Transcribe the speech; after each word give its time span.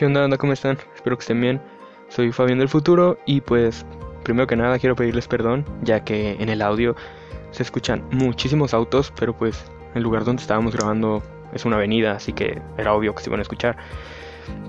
¿Qué 0.00 0.06
onda, 0.06 0.24
onda? 0.24 0.38
¿Cómo 0.38 0.54
están? 0.54 0.78
Espero 0.94 1.18
que 1.18 1.20
estén 1.20 1.42
bien. 1.42 1.60
Soy 2.08 2.32
Fabián 2.32 2.58
del 2.58 2.70
futuro 2.70 3.18
y 3.26 3.42
pues 3.42 3.84
primero 4.22 4.46
que 4.46 4.56
nada 4.56 4.78
quiero 4.78 4.96
pedirles 4.96 5.28
perdón 5.28 5.66
ya 5.82 6.04
que 6.04 6.38
en 6.40 6.48
el 6.48 6.62
audio 6.62 6.96
se 7.50 7.62
escuchan 7.62 8.02
muchísimos 8.10 8.72
autos, 8.72 9.12
pero 9.18 9.36
pues 9.36 9.62
el 9.94 10.02
lugar 10.02 10.24
donde 10.24 10.40
estábamos 10.40 10.74
grabando 10.74 11.22
es 11.52 11.66
una 11.66 11.76
avenida, 11.76 12.12
así 12.12 12.32
que 12.32 12.62
era 12.78 12.94
obvio 12.94 13.14
que 13.14 13.22
se 13.22 13.28
iban 13.28 13.40
a 13.40 13.42
escuchar. 13.42 13.76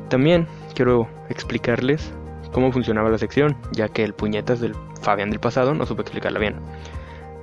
También 0.09 0.47
quiero 0.75 1.07
explicarles 1.29 2.11
cómo 2.51 2.73
funcionaba 2.73 3.09
la 3.09 3.17
sección, 3.17 3.55
ya 3.71 3.87
que 3.87 4.03
el 4.03 4.13
puñetas 4.13 4.59
del 4.59 4.75
Fabián 5.01 5.29
del 5.29 5.39
pasado 5.39 5.73
no 5.73 5.85
supe 5.85 6.01
explicarla 6.01 6.39
bien. 6.39 6.57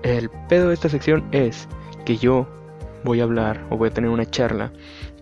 El 0.03 0.29
pedo 0.51 0.69
de 0.69 0.75
esta 0.75 0.91
sección 0.91 1.27
es 1.33 1.67
que 2.05 2.19
yo 2.19 2.47
voy 3.03 3.21
a 3.21 3.25
hablar 3.25 3.65
o 3.71 3.79
voy 3.79 3.89
a 3.89 3.95
tener 3.95 4.11
una 4.11 4.27
charla 4.27 4.73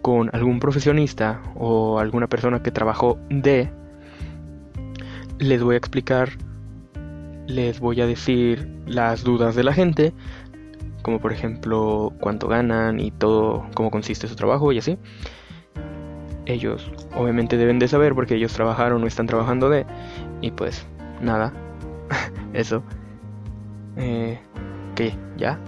con 0.06 0.30
algún 0.32 0.60
profesionista 0.60 1.42
o 1.56 1.98
alguna 1.98 2.28
persona 2.28 2.62
que 2.62 2.70
trabajó 2.70 3.18
de, 3.28 3.68
les 5.40 5.60
voy 5.60 5.74
a 5.74 5.78
explicar, 5.78 6.28
les 7.48 7.80
voy 7.80 8.00
a 8.00 8.06
decir 8.06 8.68
las 8.86 9.24
dudas 9.24 9.56
de 9.56 9.64
la 9.64 9.72
gente, 9.72 10.14
como 11.02 11.18
por 11.18 11.32
ejemplo 11.32 12.12
cuánto 12.20 12.46
ganan 12.46 13.00
y 13.00 13.10
todo, 13.10 13.66
cómo 13.74 13.90
consiste 13.90 14.28
su 14.28 14.36
trabajo 14.36 14.70
y 14.70 14.78
así. 14.78 14.96
Ellos 16.44 16.88
obviamente 17.16 17.56
deben 17.56 17.80
de 17.80 17.88
saber 17.88 18.14
porque 18.14 18.36
ellos 18.36 18.52
trabajaron 18.52 19.02
o 19.02 19.08
están 19.08 19.26
trabajando 19.26 19.68
de, 19.68 19.86
y 20.40 20.52
pues 20.52 20.86
nada, 21.20 21.52
eso. 22.52 22.84
Eh, 23.96 24.38
¿Qué? 24.94 25.16
¿Ya? 25.36 25.58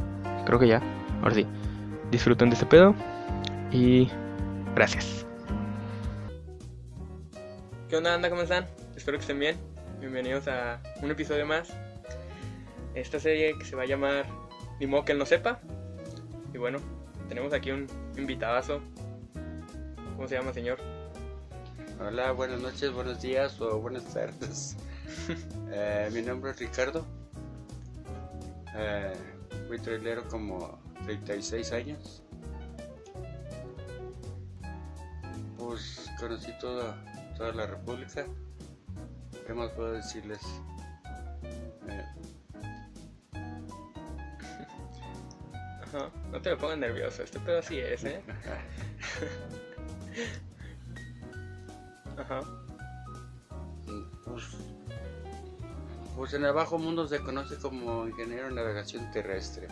Creo 0.47 0.61
que 0.61 0.69
ya. 0.69 0.81
Ahora 1.23 1.35
sí. 1.35 1.45
Disfruten 2.13 2.51
de 2.51 2.55
este 2.55 2.67
pedo 2.67 2.95
y 3.73 4.09
gracias. 4.79 5.27
¿Qué 7.89 7.97
onda, 7.97 8.15
anda? 8.15 8.31
¿Cómo 8.31 8.43
están? 8.43 8.69
Espero 8.97 9.19
que 9.19 9.23
estén 9.23 9.41
bien. 9.41 9.57
Bienvenidos 9.99 10.47
a 10.47 10.81
un 11.03 11.11
episodio 11.11 11.45
más. 11.47 11.69
Esta 12.95 13.19
serie 13.19 13.59
que 13.59 13.65
se 13.65 13.75
va 13.75 13.83
a 13.83 13.87
llamar 13.87 14.27
Ni 14.79 14.87
modo 14.87 15.05
que 15.05 15.13
él 15.13 15.19
no 15.19 15.27
sepa. 15.27 15.61
Y 16.55 16.59
bueno, 16.59 16.79
tenemos 17.29 17.53
aquí 17.53 17.73
un 17.73 17.89
invitadazo. 18.17 18.81
¿Cómo 20.15 20.29
se 20.29 20.37
llama, 20.37 20.53
señor? 20.53 20.79
Hola, 21.99 22.31
buenas 22.31 22.61
noches, 22.61 22.93
buenos 22.93 23.21
días 23.21 23.61
o 23.61 23.81
buenas 23.81 24.05
tardes. 24.15 24.77
Eh, 25.71 26.09
mi 26.13 26.23
nombre 26.23 26.53
es 26.53 26.59
Ricardo. 26.59 27.05
Eh, 28.75 29.13
fui 29.67 29.79
trailero 29.79 30.27
como 30.29 30.81
36 31.05 31.73
años. 31.73 32.23
Conocí 36.19 36.53
toda, 36.61 36.97
toda 37.37 37.53
la 37.53 37.67
República. 37.67 38.27
¿Qué 39.47 39.55
más 39.55 39.71
puedo 39.71 39.93
decirles? 39.93 40.41
Eh, 41.89 42.05
Ajá. 45.83 46.11
No 46.31 46.43
te 46.43 46.51
me 46.51 46.57
pongas 46.57 46.79
nervioso. 46.79 47.23
Este 47.23 47.41
pedo 47.41 47.61
así 47.61 47.79
es, 47.79 48.05
¿eh? 48.05 48.21
Ajá. 52.19 52.41
pues, 54.25 54.45
pues 56.17 56.35
en 56.35 56.45
el 56.45 56.53
bajo 56.53 56.79
mundo 56.79 57.07
se 57.07 57.21
conoce 57.21 57.57
como 57.57 58.07
ingeniero 58.07 58.49
en 58.49 58.57
navegación 58.57 59.11
terrestre. 59.13 59.69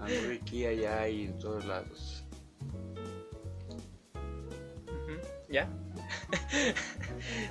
Ando 0.00 0.14
aquí, 0.40 0.64
allá 0.64 1.08
y 1.08 1.26
en 1.26 1.38
todos 1.38 1.64
lados. 1.64 2.07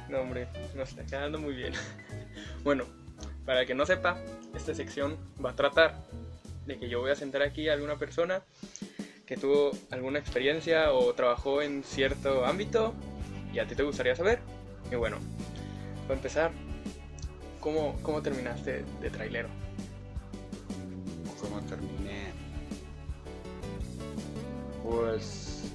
no, 0.10 0.22
hombre, 0.22 0.48
nos 0.76 0.90
está 0.90 1.06
quedando 1.06 1.40
muy 1.40 1.56
bien. 1.56 1.74
bueno, 2.64 2.86
para 3.46 3.66
que 3.66 3.74
no 3.74 3.86
sepa, 3.86 4.18
esta 4.56 4.74
sección 4.74 5.18
va 5.44 5.52
a 5.52 5.56
tratar 5.56 5.96
de 6.66 6.78
que 6.78 6.90
yo 6.90 7.00
voy 7.00 7.12
a 7.12 7.16
sentar 7.16 7.42
aquí 7.42 7.70
a 7.70 7.74
alguna 7.74 7.98
persona 7.98 8.42
que 9.26 9.38
tuvo 9.38 9.72
alguna 9.92 10.20
experiencia 10.20 10.94
o 10.94 11.14
trabajó 11.14 11.62
en 11.62 11.84
cierto 11.84 12.46
ámbito 12.46 12.94
y 13.54 13.60
a 13.60 13.68
ti 13.68 13.76
te 13.76 13.84
gustaría 13.84 14.16
saber. 14.16 14.40
Y 14.92 14.96
bueno, 14.96 15.18
para 16.04 16.16
empezar, 16.16 16.52
¿cómo, 17.60 18.00
cómo 18.02 18.22
terminaste 18.22 18.86
de 19.02 19.10
trailero? 19.10 19.50
¿Cómo 21.42 21.62
terminé? 21.62 22.32
Pues. 24.84 25.74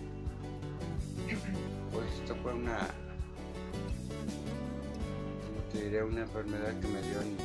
Pues 1.93 2.07
esto 2.21 2.35
fue 2.43 2.55
una. 2.55 2.89
¿Cómo 5.73 5.81
te 5.85 5.85
diré? 5.89 6.03
Una 6.03 6.21
enfermedad 6.23 6.79
que 6.81 6.89
me 6.89 7.01
dio 7.03 7.21
en 7.23 7.37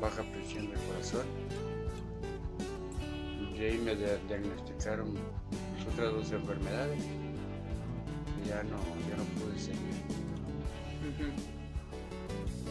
baja 0.00 0.22
presión 0.32 0.70
del 0.70 0.78
corazón. 0.80 1.26
Y 3.40 3.58
de 3.58 3.70
ahí 3.70 3.78
me 3.78 3.94
dia- 3.94 4.18
diagnosticaron 4.28 5.14
otras 5.92 6.12
dos 6.12 6.32
enfermedades. 6.32 7.02
Y 8.44 8.48
ya 8.48 8.62
no, 8.64 8.78
ya 9.08 9.16
no 9.16 9.24
pude 9.38 9.58
seguir. 9.58 10.02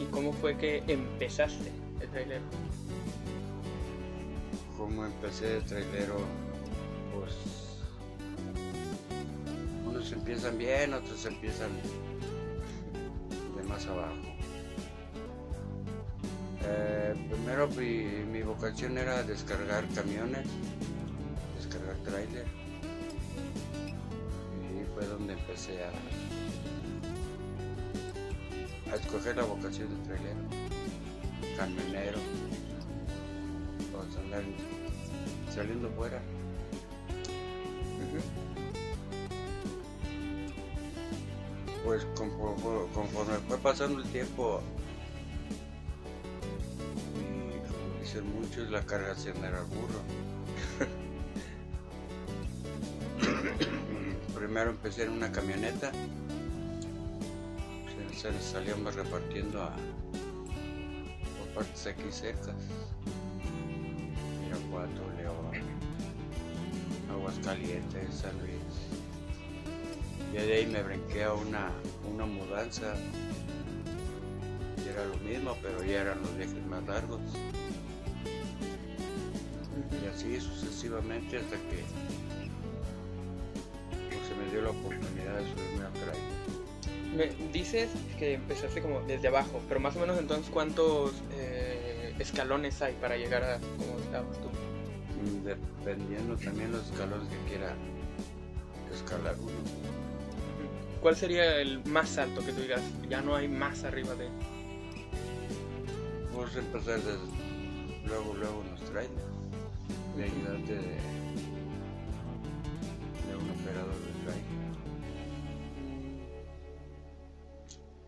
¿Y 0.00 0.04
cómo 0.06 0.32
fue 0.32 0.56
que 0.58 0.82
empezaste 0.88 1.70
el 2.00 2.08
trailero? 2.08 2.42
como 4.76 5.04
empecé 5.06 5.46
de 5.46 5.60
trailero, 5.60 6.16
pues 7.14 7.34
unos 9.86 10.10
empiezan 10.10 10.58
bien, 10.58 10.92
otros 10.92 11.24
empiezan 11.24 11.68
más 13.72 13.86
abajo. 13.86 14.14
Eh, 16.64 17.14
primero 17.30 17.68
mi, 17.68 18.42
vocación 18.42 18.98
era 18.98 19.22
descargar 19.22 19.88
camiones, 19.94 20.46
descargar 21.56 21.96
trailer. 22.04 22.46
Y 24.70 24.84
fue 24.94 25.06
donde 25.06 25.32
empecé 25.32 25.84
a, 25.84 25.90
a 28.92 28.96
escoger 28.96 29.36
la 29.36 29.44
vocación 29.44 29.88
de 29.88 29.96
trailero, 30.06 30.40
camionero 31.56 32.18
a 33.94 34.20
andar 34.20 34.42
saliendo 35.54 35.88
fuera. 35.90 36.20
Pues 41.92 42.06
conforme, 42.14 43.34
fue 43.48 43.58
pasando 43.58 44.00
el 44.00 44.08
tiempo, 44.08 44.62
como 47.68 48.00
dicen 48.00 48.34
muchos, 48.34 48.70
la 48.70 48.80
carga 48.80 49.14
se 49.14 49.28
anda 49.28 49.48
al 49.48 49.66
burro. 49.66 50.00
Primero 54.34 54.70
empecé 54.70 55.02
en 55.02 55.10
una 55.10 55.30
camioneta, 55.30 55.92
se 58.16 58.40
salíamos 58.40 58.94
repartiendo 58.94 59.62
a, 59.62 59.76
partes 61.54 61.86
aquí 61.88 62.10
cercas. 62.10 62.56
Irapuato, 64.46 65.02
León, 65.18 65.62
Aguascalientes, 67.10 68.14
San 68.14 68.38
Luis. 68.38 68.61
Y 70.32 70.36
de 70.36 70.54
ahí 70.54 70.66
me 70.66 70.82
brinqué 70.82 71.24
a 71.24 71.34
una, 71.34 71.70
una 72.10 72.24
mudanza. 72.24 72.94
Y 74.84 74.88
era 74.88 75.04
lo 75.04 75.16
mismo, 75.18 75.56
pero 75.62 75.84
ya 75.84 76.00
eran 76.00 76.22
los 76.22 76.36
viajes 76.36 76.66
más 76.66 76.82
largos. 76.86 77.20
Y 80.02 80.06
así 80.06 80.40
sucesivamente 80.40 81.36
hasta 81.36 81.56
que 81.56 81.84
pues, 84.08 84.28
se 84.28 84.34
me 84.34 84.50
dio 84.50 84.62
la 84.62 84.70
oportunidad 84.70 85.36
de 85.36 85.50
subirme 85.50 85.84
a 85.84 85.90
trailer. 85.90 86.42
Me 87.14 87.50
dices 87.52 87.90
que 88.18 88.34
empezaste 88.34 88.80
como 88.80 89.00
desde 89.02 89.28
abajo, 89.28 89.60
pero 89.68 89.80
más 89.80 89.94
o 89.96 90.00
menos 90.00 90.18
entonces 90.18 90.48
cuántos 90.50 91.12
eh, 91.34 92.14
escalones 92.18 92.80
hay 92.80 92.94
para 92.94 93.18
llegar 93.18 93.44
a 93.44 93.58
como 93.58 93.98
estabas 93.98 94.38
tú. 94.40 94.48
Mm, 95.20 95.44
Dependiendo 95.44 96.36
también 96.36 96.72
los 96.72 96.90
escalones 96.90 97.28
que 97.28 97.50
quiera 97.50 97.74
escalar 98.94 99.36
uno. 99.38 100.01
¿Cuál 101.02 101.16
sería 101.16 101.56
el 101.58 101.84
más 101.84 102.16
alto 102.16 102.44
que 102.46 102.52
tú 102.52 102.60
digas? 102.62 102.80
Ya 103.08 103.20
no 103.20 103.34
hay 103.34 103.48
más 103.48 103.82
arriba 103.84 104.14
de... 104.14 104.28
Vamos 106.32 106.54
a 106.54 106.60
empezar 106.60 106.96
desde 107.00 107.18
luego, 108.06 108.34
luego 108.34 108.62
nos 108.70 108.80
traen 108.90 109.10
de 110.16 110.24
ayudante 110.24 110.74
de, 110.74 110.80
de 113.28 113.36
un 113.36 113.50
operador 113.50 113.94
de 113.94 114.12
trailer. 114.24 114.44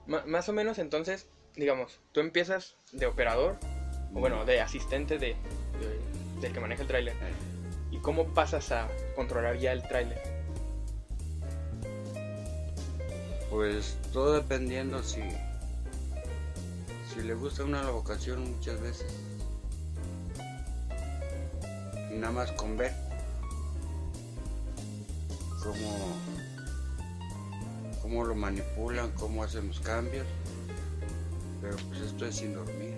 Ma- 0.07 0.25
más 0.27 0.49
o 0.49 0.53
menos 0.53 0.79
entonces, 0.79 1.29
digamos, 1.57 2.01
tú 2.13 2.21
empiezas 2.21 2.77
de 2.93 3.07
operador, 3.07 3.57
o 4.15 4.21
bueno, 4.21 4.45
de 4.45 4.61
asistente 4.61 5.19
de, 5.19 5.35
de- 5.81 6.41
del 6.41 6.53
que 6.53 6.61
maneja 6.61 6.83
el 6.83 6.89
tráiler. 6.89 7.15
Eh, 7.15 7.33
¿Y 7.91 7.99
cómo 7.99 8.33
pasas 8.35 8.71
a 8.73 8.89
controlar 9.17 9.59
ya 9.59 9.73
el 9.73 9.83
tráiler? 9.83 10.34
Pues 13.55 13.97
todo 14.13 14.33
dependiendo 14.33 15.01
si 15.05 15.23
si 17.09 17.23
le 17.23 17.35
gusta 17.35 17.63
una 17.63 17.85
la 17.85 17.91
vocación 17.91 18.57
muchas 18.57 18.81
veces. 18.81 19.07
Y 22.11 22.17
nada 22.17 22.33
más 22.33 22.51
con 22.51 22.77
ver 22.77 22.93
cómo, 25.63 26.17
cómo 28.03 28.25
lo 28.25 28.35
manipulan, 28.35 29.13
cómo 29.13 29.45
hacen 29.45 29.69
los 29.69 29.79
cambios. 29.79 30.27
Pero 31.63 31.77
pues 31.77 32.01
esto 32.01 32.27
es 32.27 32.35
sin 32.35 32.55
dormir. 32.55 32.97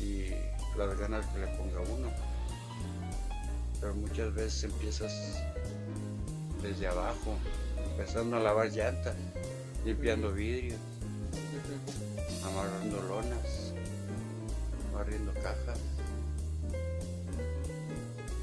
Y 0.00 0.30
las 0.78 0.98
ganas 0.98 1.26
que 1.26 1.40
le 1.40 1.48
ponga 1.48 1.80
uno. 1.82 2.08
Pero 3.78 3.94
muchas 3.94 4.34
veces 4.34 4.64
empiezas 4.64 5.12
desde 6.66 6.88
abajo, 6.88 7.36
empezando 7.90 8.36
a 8.36 8.40
lavar 8.40 8.70
llantas, 8.70 9.14
limpiando 9.84 10.32
vidrio, 10.32 10.76
amarrando 12.44 13.00
lonas, 13.02 13.72
barriendo 14.92 15.32
cajas, 15.34 15.78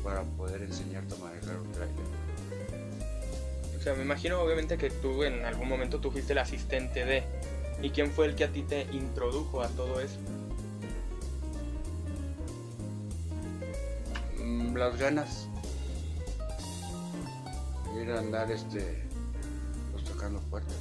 para 0.04 0.24
poder 0.24 0.62
enseñarte 0.64 1.16
a 1.16 1.18
manejar 1.18 1.58
un 1.58 1.72
trailer. 1.72 2.24
O 3.78 3.82
sea, 3.82 3.94
me 3.96 4.04
imagino 4.04 4.40
obviamente 4.42 4.78
que 4.78 4.90
tú 4.90 5.24
en 5.24 5.44
algún 5.44 5.68
momento 5.68 6.00
tú 6.00 6.12
fuiste 6.12 6.32
el 6.34 6.40
asistente 6.40 7.04
de... 7.06 7.24
¿Y 7.82 7.90
quién 7.90 8.12
fue 8.12 8.28
el 8.28 8.36
que 8.36 8.46
a 8.46 8.48
ti 8.48 8.62
te 8.62 8.84
introdujo 8.94 9.62
a 9.62 9.68
todo 9.68 10.00
eso? 10.00 10.18
Mm, 14.40 14.78
Las 14.78 14.98
ganas. 14.98 15.50
Ir 18.04 18.12
a 18.12 18.20
andar 18.20 18.52
este 18.52 19.02
pues 19.94 20.04
tocando 20.04 20.40
puertas. 20.50 20.76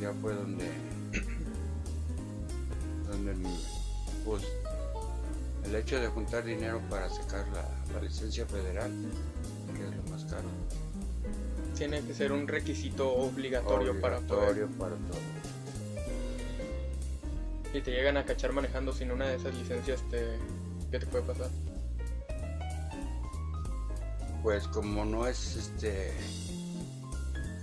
Ya 0.00 0.12
fue 0.20 0.34
donde 0.34 0.70
donde 3.08 3.34
pues 4.24 4.44
el 5.64 5.74
hecho 5.74 5.98
de 5.98 6.06
juntar 6.06 6.44
dinero 6.44 6.80
para 6.88 7.10
sacar 7.10 7.44
la, 7.48 7.68
la 7.92 8.02
licencia 8.02 8.46
federal, 8.46 8.92
que 9.74 9.82
es 9.82 9.96
lo 9.96 10.12
más 10.12 10.24
caro. 10.26 10.48
Tiene 11.76 12.00
que 12.02 12.14
ser 12.14 12.30
un 12.30 12.46
requisito 12.46 13.12
obligatorio, 13.12 14.00
para 14.00 14.20
poder... 14.20 14.66
Para 14.78 14.94
todo. 14.94 15.18
Y 17.74 17.80
te 17.80 17.90
llegan 17.90 18.16
a 18.16 18.24
cachar 18.24 18.52
manejando 18.52 18.92
sin 18.92 19.10
una 19.10 19.26
de 19.26 19.36
esas 19.36 19.54
licencias, 19.54 20.02
te... 20.08 20.38
¿qué 20.90 21.00
te 21.00 21.06
puede 21.06 21.24
pasar? 21.24 21.50
Pues 24.48 24.66
como 24.68 25.04
no 25.04 25.26
es 25.26 25.56
este 25.56 26.10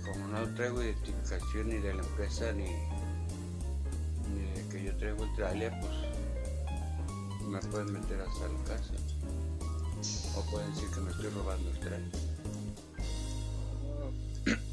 como 0.04 0.28
no 0.28 0.54
traigo 0.54 0.80
identificación 0.80 1.70
ni 1.70 1.78
de 1.78 1.92
la 1.92 2.00
empresa 2.00 2.52
ni, 2.52 2.62
ni 4.30 4.52
de 4.52 4.68
que 4.70 4.84
yo 4.84 4.96
traigo 4.96 5.24
el 5.24 5.34
trailer, 5.34 5.72
pues 5.80 5.92
me 7.48 7.58
pueden 7.72 7.92
meter 7.92 8.20
hasta 8.20 8.46
la 8.46 8.64
cárcel. 8.68 9.00
O 10.36 10.48
pueden 10.48 10.72
decir 10.74 10.88
que 10.94 11.00
me 11.00 11.10
estoy 11.10 11.30
robando 11.30 11.70
el 11.70 11.80
trailer. 11.80 12.10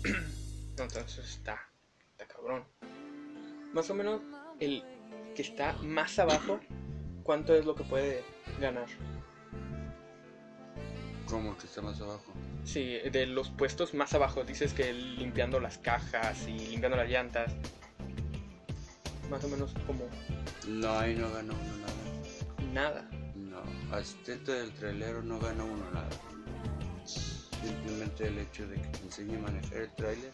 Entonces 0.77 1.17
está, 1.17 1.67
está 2.11 2.27
cabrón. 2.27 2.63
Más 3.73 3.89
o 3.89 3.95
menos 3.95 4.21
el 4.59 4.83
que 5.35 5.41
está 5.41 5.73
más 5.81 6.19
abajo, 6.19 6.59
¿cuánto 7.23 7.55
es 7.55 7.65
lo 7.65 7.73
que 7.73 7.83
puede 7.83 8.23
ganar? 8.61 8.85
Como 11.33 11.57
que 11.57 11.65
está 11.65 11.81
más 11.81 11.99
abajo. 11.99 12.31
Sí, 12.63 12.99
de 13.11 13.25
los 13.25 13.49
puestos 13.49 13.95
más 13.95 14.13
abajo, 14.13 14.43
dices 14.43 14.71
que 14.73 14.93
limpiando 14.93 15.59
las 15.59 15.79
cajas 15.79 16.47
y 16.47 16.51
limpiando 16.67 16.95
las 16.95 17.09
llantas. 17.09 17.51
Más 19.31 19.43
o 19.43 19.49
menos 19.49 19.73
como 19.87 20.03
No, 20.67 20.99
ahí 20.99 21.15
no 21.15 21.31
gana 21.31 21.53
uno 21.53 21.77
nada. 22.71 22.71
nada. 22.71 23.09
No, 23.35 23.63
asistente 23.95 24.51
del 24.51 24.71
trailero 24.73 25.23
no 25.23 25.39
gana 25.39 25.63
uno 25.63 25.89
nada. 25.91 26.09
Simplemente 27.03 28.27
el 28.27 28.37
hecho 28.37 28.67
de 28.67 28.75
que 28.75 28.87
te 28.89 28.99
enseñe 28.99 29.35
a 29.35 29.39
manejar 29.39 29.77
el 29.79 29.89
trailer, 29.95 30.31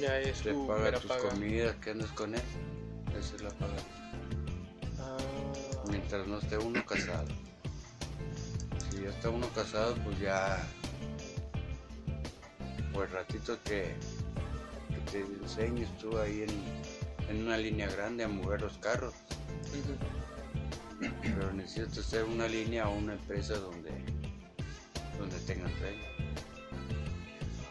Ya 0.00 0.18
es 0.18 0.40
te 0.42 0.50
tu 0.52 0.66
paga 0.66 0.90
tus 0.92 1.04
paga. 1.04 1.28
comidas 1.28 1.76
que 1.76 1.90
andas 1.90 2.10
con 2.12 2.34
él. 2.34 2.42
Esa 3.16 3.36
es 3.36 3.42
la 3.42 3.50
paga. 3.50 3.76
Ah, 4.98 5.16
Mientras 5.88 6.26
no 6.26 6.38
esté 6.38 6.58
uno 6.58 6.84
casado. 6.84 7.28
Ya 9.10 9.16
está 9.16 9.30
uno 9.30 9.48
casado, 9.48 9.96
pues 10.04 10.20
ya. 10.20 10.64
Pues 12.92 13.10
ratito 13.10 13.58
que, 13.64 13.92
que 14.88 15.10
te 15.10 15.18
enseñes 15.18 15.88
tú 15.98 16.16
ahí 16.16 16.42
en, 16.42 17.28
en 17.28 17.44
una 17.44 17.56
línea 17.56 17.88
grande 17.90 18.22
a 18.22 18.28
mover 18.28 18.60
los 18.60 18.78
carros. 18.78 19.14
Pero 21.22 21.52
necesitas 21.52 21.98
hacer 21.98 22.22
una 22.22 22.46
línea 22.46 22.88
o 22.88 22.96
una 22.96 23.14
empresa 23.14 23.54
donde, 23.54 23.90
donde 25.18 25.40
tengan 25.40 25.74
trailer. 25.78 26.06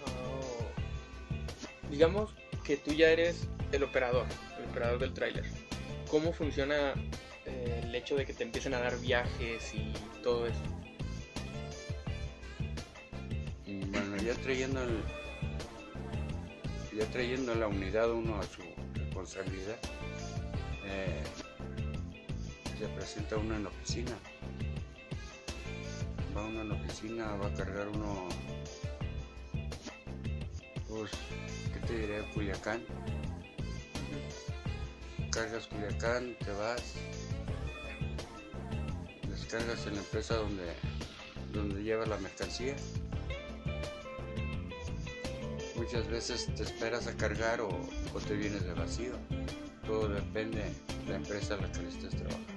Oh. 0.07 1.89
Digamos 1.89 2.33
que 2.65 2.75
tú 2.75 2.91
ya 2.91 3.11
eres 3.11 3.47
el 3.71 3.83
operador, 3.83 4.25
el 4.57 4.69
operador 4.71 4.99
del 4.99 5.13
tráiler. 5.13 5.45
¿Cómo 6.11 6.33
funciona 6.33 6.95
eh, 7.45 7.81
el 7.83 7.95
hecho 7.95 8.17
de 8.17 8.25
que 8.25 8.33
te 8.33 8.43
empiecen 8.43 8.73
a 8.73 8.79
dar 8.79 8.99
viajes 8.99 9.73
y 9.73 9.93
todo 10.21 10.45
eso? 10.45 10.78
Ya 14.29 14.35
trayendo 14.35 14.79
ya 16.95 17.05
trayendo 17.07 17.55
la 17.55 17.67
unidad 17.67 18.11
uno 18.11 18.39
a 18.39 18.43
su 18.43 18.61
responsabilidad, 18.93 19.79
eh, 20.85 21.23
se 22.77 22.87
presenta 22.89 23.37
uno 23.37 23.55
en 23.55 23.63
la 23.63 23.69
oficina. 23.69 24.11
Va 26.37 26.45
uno 26.45 26.61
en 26.61 26.69
la 26.69 26.75
oficina, 26.75 27.35
va 27.37 27.47
a 27.47 27.53
cargar 27.55 27.87
uno, 27.87 28.27
pues, 30.87 31.11
¿qué 31.73 31.79
te 31.87 31.97
diré? 31.97 32.29
Culiacán. 32.33 32.83
Cargas 35.31 35.65
Culiacán, 35.67 36.35
te 36.35 36.51
vas, 36.51 36.83
descargas 39.27 39.87
en 39.87 39.95
la 39.95 40.01
empresa 40.01 40.35
donde, 40.35 40.73
donde 41.51 41.81
lleva 41.81 42.05
la 42.05 42.17
mercancía 42.17 42.75
muchas 45.91 46.07
veces 46.07 46.45
te 46.55 46.61
esperas 46.61 47.07
a 47.07 47.17
cargar 47.17 47.61
o, 47.61 47.67
o 47.67 48.19
te 48.19 48.35
vienes 48.35 48.63
de 48.63 48.73
vacío. 48.75 49.13
Todo 49.87 50.07
depende 50.07 50.59
de 50.59 51.09
la 51.09 51.15
empresa 51.15 51.55
a 51.55 51.57
la 51.57 51.71
que 51.71 51.81
le 51.81 51.89
estés 51.89 52.11
trabajando. 52.11 52.53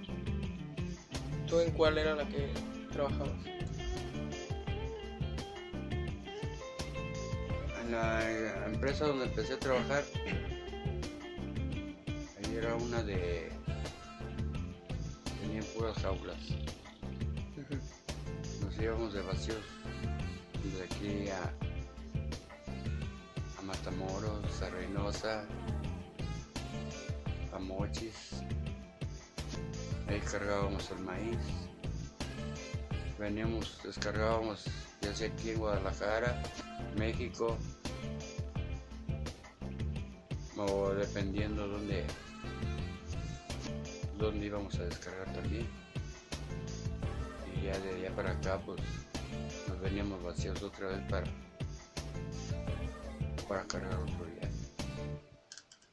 ¿Tú 1.48 1.60
en 1.60 1.70
cuál 1.70 1.96
era 1.96 2.14
la 2.14 2.28
que 2.28 2.52
trabajabas? 2.92 3.32
En 7.80 7.90
la 7.90 8.30
eh, 8.30 8.52
empresa 8.66 9.06
donde 9.06 9.24
empecé 9.24 9.54
a 9.54 9.58
trabajar, 9.58 10.04
ahí 12.36 12.54
era 12.54 12.74
una 12.74 13.02
de... 13.02 13.50
tenían 15.40 15.64
puras 15.74 15.96
jaulas. 16.02 16.36
Nos 18.60 18.78
íbamos 18.78 19.14
de 19.14 19.22
vacíos 19.22 19.62
de 20.76 20.84
aquí 20.84 21.30
a 21.30 21.71
Matamoros, 23.72 24.60
a 24.60 24.68
Reynosa, 24.68 25.44
a 27.54 27.58
Mochis. 27.58 28.42
Ahí 30.06 30.20
cargábamos 30.20 30.90
el 30.90 30.98
maíz. 30.98 31.38
Veníamos, 33.18 33.80
descargábamos 33.82 34.66
ya 35.00 35.14
sea 35.14 35.28
aquí 35.28 35.50
en 35.52 35.58
Guadalajara, 35.58 36.42
México, 36.98 37.56
o 40.58 40.90
dependiendo 40.90 41.66
dónde, 41.66 42.04
dónde 44.18 44.46
íbamos 44.46 44.74
a 44.80 44.84
descargar 44.84 45.32
también. 45.32 45.66
Y 47.56 47.64
ya 47.64 47.78
de 47.78 47.94
allá 47.94 48.14
para 48.14 48.32
acá, 48.32 48.60
pues 48.66 48.82
nos 49.66 49.80
veníamos 49.80 50.22
vacíos 50.22 50.62
otra 50.62 50.88
vez 50.88 51.00
para, 51.08 51.24
para 53.52 53.66
cargar 53.66 53.94
otro 53.96 54.24
día. 54.24 54.48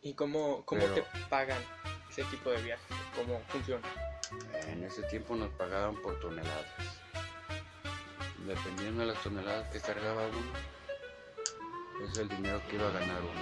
¿Y 0.02 0.14
cómo, 0.14 0.64
cómo 0.66 0.80
Pero- 0.82 0.94
te 0.94 1.04
pagan 1.30 1.62
ese 2.10 2.24
tipo 2.26 2.52
de 2.52 2.62
viajes? 2.62 2.98
¿Cómo 3.18 3.42
funciona? 3.50 3.86
En 4.70 4.82
ese 4.86 5.04
tiempo 5.04 5.36
nos 5.36 5.50
pagaban 5.56 6.02
por 6.02 6.18
toneladas. 6.22 6.66
Dependiendo 8.48 9.02
de 9.02 9.08
las 9.08 9.22
toneladas 9.22 9.68
que 9.72 9.82
cargaba 9.82 10.28
uno, 10.28 10.54
es 12.10 12.18
el 12.18 12.30
dinero 12.30 12.62
que 12.70 12.78
iba 12.78 12.88
a 12.88 12.92
ganar 12.92 13.22
uno. 13.22 13.42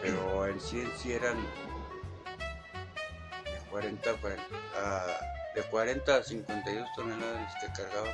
Pero 0.00 0.46
en 0.46 0.60
sí 0.60 0.82
en 0.82 0.96
sí 0.96 1.12
eran 1.12 1.42
de 3.44 3.58
40, 3.68 4.12
40 4.14 4.44
a 4.76 5.06
de 5.56 5.62
40 5.64 6.16
a 6.16 6.22
52 6.22 6.88
toneladas 6.94 7.52
que 7.60 7.66
cargaba 7.82 8.12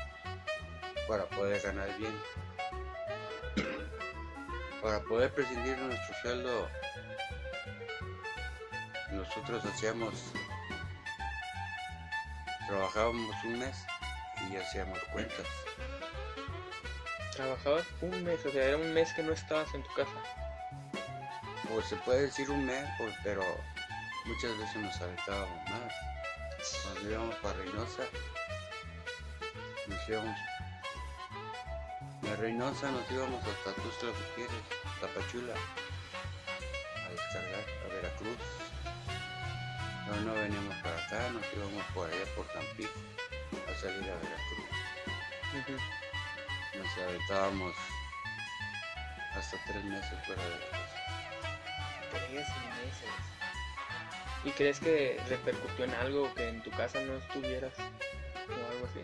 para 1.06 1.26
poder 1.26 1.60
ganar 1.60 1.94
bien. 1.98 2.18
Para 4.86 5.00
poder 5.00 5.34
prescindir 5.34 5.76
de 5.76 5.82
nuestro 5.82 6.14
sueldo, 6.22 6.68
nosotros 9.10 9.64
hacíamos, 9.64 10.14
trabajábamos 12.68 13.34
un 13.46 13.58
mes 13.58 13.76
y 14.48 14.54
hacíamos 14.54 15.00
cuentas. 15.12 15.44
Trabajabas 17.32 17.84
un 18.00 18.22
mes, 18.22 18.46
o 18.46 18.52
sea, 18.52 18.62
era 18.62 18.76
un 18.76 18.94
mes 18.94 19.12
que 19.14 19.24
no 19.24 19.32
estabas 19.32 19.74
en 19.74 19.82
tu 19.82 19.92
casa. 19.94 20.22
Pues 21.68 21.86
se 21.86 21.96
puede 21.96 22.22
decir 22.22 22.48
un 22.48 22.64
mes, 22.64 22.88
pues, 22.96 23.12
pero 23.24 23.42
muchas 24.24 24.56
veces 24.56 24.76
nos 24.76 25.00
aventábamos 25.00 25.68
más. 25.68 25.92
Cuando 26.84 27.10
íbamos 27.10 27.34
para 27.34 27.58
Reynosa, 27.58 28.04
nos 29.88 30.08
íbamos. 30.08 30.55
De 32.26 32.34
Reynosa 32.34 32.90
nos 32.90 33.08
íbamos 33.08 33.40
hasta 33.46 33.72
Tuzla 33.80 34.10
Gutiérrez, 34.10 34.64
Tapachula, 35.00 35.54
a 35.54 37.10
descargar 37.10 37.64
a 37.84 37.94
Veracruz. 37.94 38.38
No, 40.08 40.20
no 40.22 40.34
veníamos 40.34 40.76
para 40.82 41.04
acá, 41.06 41.30
nos 41.30 41.44
íbamos 41.54 41.84
por 41.94 42.10
allá 42.10 42.24
por 42.34 42.44
Tampico 42.48 42.90
a 43.68 43.80
salir 43.80 44.10
a 44.10 44.16
Veracruz. 44.16 44.66
Nos 46.76 46.98
aventábamos 46.98 47.74
hasta 49.36 49.56
tres 49.66 49.84
meses 49.84 50.26
fuera 50.26 50.42
de 50.42 50.50
la 50.50 50.70
casa. 50.70 50.98
Tres 52.10 52.48
meses. 52.82 53.14
¿Y 54.44 54.50
crees 54.50 54.80
que 54.80 55.20
repercutió 55.28 55.84
en 55.84 55.94
algo 55.94 56.34
que 56.34 56.48
en 56.48 56.62
tu 56.64 56.70
casa 56.72 57.00
no 57.02 57.18
estuvieras? 57.18 57.72
O 57.78 58.72
algo 58.72 58.86
así. 58.86 59.00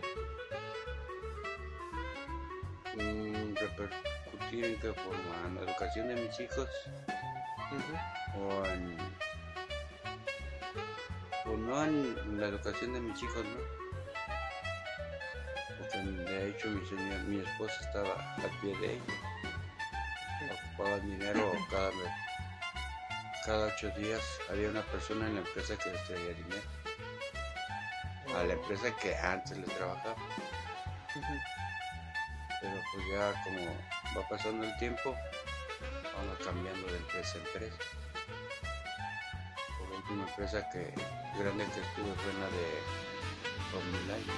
Repercutir 4.53 4.65
en 4.65 4.79
qué 4.79 4.93
forma, 4.93 5.47
en 5.47 5.55
la 5.55 5.61
educación 5.61 6.07
de 6.07 6.15
mis 6.15 6.39
hijos 6.39 6.69
o 8.37 8.65
en 8.65 8.97
o 11.45 11.57
no 11.57 11.83
en 11.83 12.39
la 12.39 12.47
educación 12.47 12.93
de 12.93 13.01
mis 13.01 13.21
hijos, 13.21 13.43
¿no? 13.43 13.59
Porque 15.77 15.97
de 15.97 16.49
hecho 16.49 16.69
mi 16.69 16.85
señora, 16.85 17.17
mi 17.23 17.39
esposa 17.39 17.73
estaba 17.81 18.35
al 18.35 18.49
pie 18.61 18.77
de 18.77 18.93
ella, 18.93 19.03
ocupaba 20.53 20.99
dinero 20.99 21.51
cada 21.69 21.89
mes. 21.91 22.11
Cada 23.45 23.67
ocho 23.67 23.89
días 23.97 24.21
había 24.49 24.69
una 24.69 24.83
persona 24.83 25.27
en 25.27 25.35
la 25.35 25.41
empresa 25.41 25.75
que 25.77 25.91
les 25.91 26.03
traía 26.05 26.33
dinero, 26.33 26.61
a 28.37 28.43
la 28.45 28.53
empresa 28.53 28.95
que 29.01 29.13
antes 29.17 29.57
le 29.57 29.65
trabajaba. 29.65 30.15
Pero 32.61 32.81
pues 32.93 33.05
ya 33.11 33.43
como 33.43 34.02
va 34.17 34.27
pasando 34.27 34.65
el 34.65 34.77
tiempo, 34.77 35.15
vamos 36.15 36.37
cambiando 36.43 36.87
de 36.87 36.97
empresa 36.97 37.37
a 37.37 37.41
empresa. 37.47 37.77
Por 39.77 39.91
última 39.91 40.27
empresa 40.27 40.69
que 40.69 40.93
grande 41.37 41.65
que 41.65 41.81
estuve 41.81 42.13
fue 42.15 42.33
la 42.39 42.49
de 42.49 42.67
Omnilife. 43.77 44.31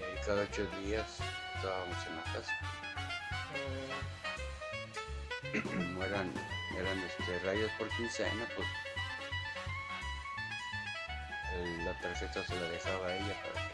Y 0.00 0.04
ahí 0.04 0.16
cada 0.26 0.42
ocho 0.42 0.66
días 0.80 1.18
estábamos 1.56 2.06
en 2.06 2.16
la 2.16 2.22
casa. 2.32 2.54
Ah, 3.54 4.02
Como 5.62 6.04
eran, 6.04 6.32
eran 6.78 6.98
este, 6.98 7.38
rayas 7.40 7.70
por 7.78 7.88
quincena, 7.96 8.46
pues 8.56 8.68
la 11.84 11.92
tarjeta 12.00 12.44
se 12.44 12.54
la 12.58 12.68
dejaba 12.70 13.06
a 13.06 13.16
ella 13.16 13.36
para 13.42 13.68
que 13.68 13.71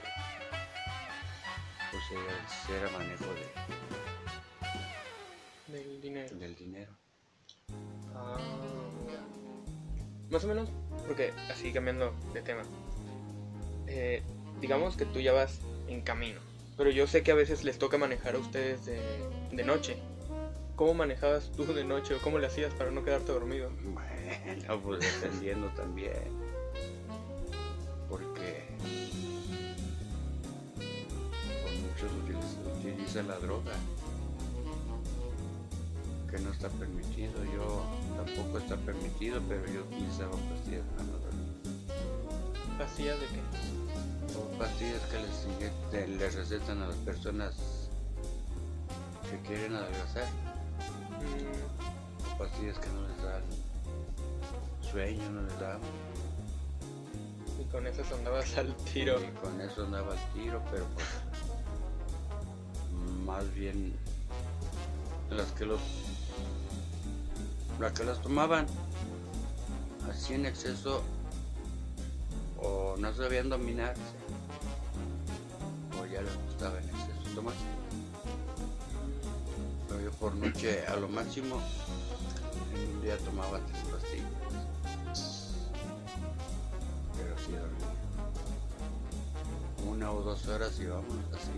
pues 1.91 2.03
ella 2.11 2.35
hiciera 2.47 2.91
manejo 2.91 3.25
de, 5.69 5.73
del 5.73 6.01
dinero. 6.01 6.37
del 6.37 6.55
dinero. 6.55 6.93
Ah, 8.15 8.39
mira. 9.07 9.21
Más 10.31 10.45
o 10.45 10.49
menos, 10.49 10.71
porque 11.07 11.33
así 11.51 11.73
cambiando 11.73 12.15
de 12.35 12.43
tema. 12.43 12.63
Eh, 13.87 14.23
digamos 14.61 14.97
que 14.97 15.07
tú 15.07 15.21
ya 15.21 15.33
vas 15.33 15.61
en 15.89 16.03
camino, 16.03 16.41
pero 16.77 16.91
yo 16.91 17.07
sé 17.07 17.23
que 17.23 17.33
a 17.33 17.35
veces 17.35 17.65
les 17.65 17.79
toca 17.79 17.97
manejar 17.97 18.35
a 18.35 18.39
ustedes 18.39 18.85
de, 18.85 19.01
de 19.53 19.65
noche. 19.65 19.97
¿Cómo 20.77 20.95
manejabas 20.95 21.51
tú 21.53 21.65
de 21.67 21.83
noche 21.85 22.15
o 22.15 22.19
cómo 22.19 22.39
le 22.39 22.47
hacías 22.47 22.73
para 22.75 22.93
no 22.93 23.03
quedarte 23.03 23.33
dormido? 23.33 23.71
Bueno, 23.83 24.81
pues 24.83 25.01
dependiendo 25.01 25.69
también. 25.71 26.48
Utilizan 33.19 33.29
la 33.29 33.39
droga. 33.39 33.73
Que 36.31 36.39
no 36.39 36.53
está 36.53 36.69
permitido. 36.69 37.33
Yo 37.45 37.85
tampoco 38.17 38.59
está 38.59 38.77
permitido, 38.77 39.41
pero 39.49 39.67
yo 39.67 39.83
utilizaba 39.83 40.33
pastillas 40.33 40.85
para 40.97 41.05
no 41.05 41.19
dormir. 41.19 42.79
¿Pastillas 42.79 43.19
de 43.21 43.27
qué? 43.27 44.33
Son 44.33 44.59
pastillas 44.59 45.03
que 45.11 45.97
les, 45.99 46.09
les 46.19 46.35
recetan 46.35 46.83
a 46.83 46.89
las 46.89 46.97
personas 46.97 47.55
que 49.31 49.39
quieren 49.49 49.75
adelgazar. 49.75 50.27
Mm, 51.19 52.35
O 52.35 52.39
pastillas 52.39 52.79
que 52.79 52.89
no 52.91 53.09
les 53.09 53.23
dan 53.23 53.43
sueño, 54.83 55.31
no 55.31 55.43
les 55.43 55.59
dan 55.61 55.81
y 57.61 57.65
con 57.73 57.85
esas 57.89 58.11
andabas 58.13 58.57
al 58.57 58.75
tiro. 58.77 59.19
Y 59.21 59.31
con 59.43 59.61
eso 59.61 59.85
andaba 59.85 60.13
al 60.13 60.33
tiro, 60.33 60.63
pero 60.71 60.85
pues 60.95 61.07
más 63.29 63.55
bien 63.55 63.95
las 65.29 65.53
que 65.53 65.67
los 65.67 65.81
las 67.79 67.93
que 67.93 68.03
las 68.03 68.23
tomaban 68.23 68.67
así 70.11 70.33
en 70.33 70.47
exceso 70.47 71.03
o 72.59 72.97
no 72.99 73.13
sabían 73.13 73.51
dominarse 73.51 74.01
o 76.01 76.07
ya 76.07 76.23
les 76.23 76.35
gustaba 76.47 76.79
en 76.79 76.89
exceso 76.89 77.35
tomarse. 77.35 77.61
Pero 79.89 80.01
yo 80.01 80.11
por 80.13 80.35
noche 80.35 80.87
a 80.87 80.97
lo 80.97 81.09
máximo 81.09 81.61
en 82.75 82.97
un 82.97 83.03
día 83.03 83.19
tomaba 83.19 83.61
tres 83.67 83.83
pastillas. 83.93 85.53
Pero 87.15 87.37
sí 87.45 87.53
dormía 87.53 87.89
una 89.87 90.13
o 90.13 90.23
dos 90.23 90.47
horas 90.49 90.81
y 90.81 90.87
vamos 90.87 91.15
a 91.35 91.39
seguir. 91.39 91.58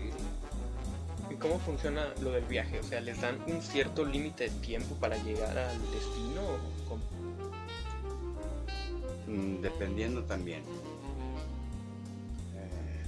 cómo 1.41 1.59
funciona 1.59 2.13
lo 2.21 2.31
del 2.31 2.45
viaje? 2.45 2.79
O 2.79 2.83
sea, 2.83 3.01
¿les 3.01 3.19
dan 3.19 3.37
un 3.47 3.61
cierto 3.61 4.05
límite 4.05 4.45
de 4.45 4.55
tiempo 4.61 4.95
para 4.95 5.17
llegar 5.17 5.57
al 5.57 5.81
destino? 5.91 6.41
¿O 6.41 6.87
cómo? 6.87 7.01
Mm, 9.27 9.61
dependiendo 9.61 10.23
también. 10.23 10.61
Eh, 12.55 13.03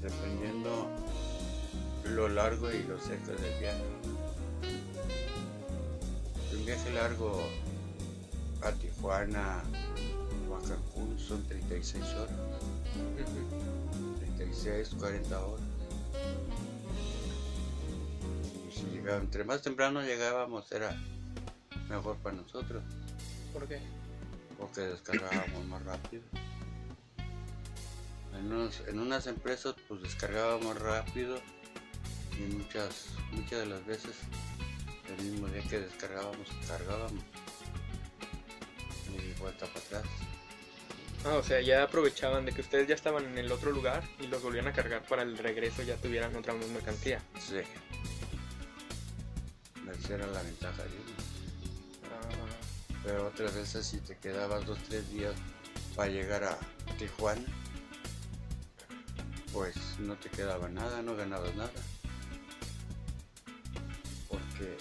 dependiendo 0.00 0.88
lo 2.04 2.28
largo 2.28 2.70
y 2.70 2.82
lo 2.84 2.98
cerca 2.98 3.32
del 3.32 3.60
viaje. 3.60 3.82
Un 6.56 6.64
viaje 6.64 6.90
largo 6.92 7.42
a 8.62 8.70
Tijuana 8.72 9.62
o 10.48 10.56
a 10.56 10.60
Cancún 10.62 11.18
son 11.18 11.42
36 11.48 12.04
horas. 12.14 12.36
36, 14.36 14.94
40 14.98 15.46
horas. 15.46 15.73
Entre 19.08 19.44
más 19.44 19.62
temprano 19.62 20.02
llegábamos 20.02 20.70
era 20.72 20.96
mejor 21.88 22.16
para 22.18 22.36
nosotros, 22.36 22.82
¿Por 23.52 23.68
qué? 23.68 23.80
porque 24.58 24.80
descargábamos 24.82 25.64
más 25.66 25.82
rápido. 25.84 26.22
En, 28.38 28.52
unos- 28.52 28.82
en 28.88 28.98
unas 28.98 29.26
empresas 29.26 29.74
pues 29.88 30.02
descargábamos 30.02 30.78
rápido 30.80 31.38
y 32.38 32.54
muchas, 32.54 33.06
muchas 33.32 33.60
de 33.60 33.66
las 33.66 33.84
veces 33.86 34.12
el 35.16 35.24
mismo 35.24 35.46
día 35.48 35.62
que 35.68 35.80
descargábamos 35.80 36.48
cargábamos 36.66 37.22
y 39.08 39.38
vuelta 39.40 39.66
para 39.66 39.80
atrás. 39.80 40.02
Ah, 41.26 41.34
o 41.36 41.42
sea, 41.42 41.60
ya 41.60 41.84
aprovechaban 41.84 42.44
de 42.44 42.52
que 42.52 42.60
ustedes 42.60 42.86
ya 42.88 42.94
estaban 42.94 43.24
en 43.24 43.38
el 43.38 43.50
otro 43.52 43.70
lugar 43.70 44.02
y 44.20 44.26
los 44.26 44.42
volvían 44.42 44.66
a 44.66 44.72
cargar 44.72 45.02
para 45.06 45.22
el 45.22 45.38
regreso 45.38 45.82
ya 45.82 45.96
tuvieran 45.96 46.34
otra 46.36 46.52
más 46.54 46.66
mercancía. 46.68 47.20
Sí. 47.38 47.60
Esa 49.92 50.14
era 50.14 50.26
la 50.26 50.42
ventaja 50.42 50.82
de. 50.82 50.90
Ah, 52.04 53.00
Pero 53.04 53.28
otras 53.28 53.54
veces 53.54 53.86
si 53.86 53.98
te 53.98 54.16
quedabas 54.16 54.66
dos, 54.66 54.78
tres 54.88 55.08
días 55.10 55.34
para 55.94 56.10
llegar 56.10 56.44
a 56.44 56.58
Tijuana, 56.98 57.44
pues 59.52 59.76
no 59.98 60.16
te 60.16 60.30
quedaba 60.30 60.68
nada, 60.68 61.02
no 61.02 61.16
ganabas 61.16 61.54
nada. 61.54 61.72
Porque 64.28 64.76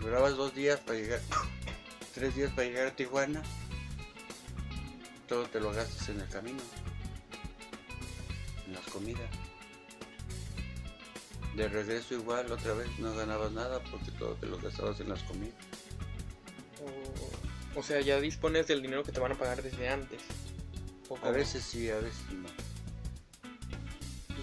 durabas 0.00 0.36
dos 0.36 0.54
días 0.54 0.80
para 0.80 0.98
llegar, 0.98 1.20
tres 2.14 2.34
días 2.34 2.52
para 2.52 2.68
llegar 2.68 2.86
a 2.86 2.96
Tijuana 2.96 3.42
todo 5.28 5.44
te 5.44 5.60
lo 5.60 5.70
gastas 5.72 6.08
en 6.08 6.20
el 6.20 6.28
camino, 6.28 6.62
en 8.66 8.72
las 8.72 8.84
comidas. 8.86 9.28
De 11.58 11.68
regreso 11.68 12.14
igual, 12.14 12.52
otra 12.52 12.72
vez 12.74 12.86
no 13.00 13.12
ganabas 13.16 13.50
nada 13.50 13.82
porque 13.90 14.12
todo 14.12 14.34
te 14.36 14.46
lo 14.46 14.58
gastabas 14.58 15.00
en 15.00 15.08
las 15.08 15.24
comidas. 15.24 15.56
O, 17.74 17.80
o 17.80 17.82
sea, 17.82 18.00
ya 18.00 18.20
dispones 18.20 18.68
del 18.68 18.80
dinero 18.80 19.02
que 19.02 19.10
te 19.10 19.18
van 19.18 19.32
a 19.32 19.34
pagar 19.34 19.60
desde 19.60 19.88
antes. 19.88 20.22
¿O 21.08 21.18
A 21.20 21.32
veces 21.32 21.64
sí, 21.64 21.90
a 21.90 21.96
veces 21.96 22.22
no. 22.30 22.48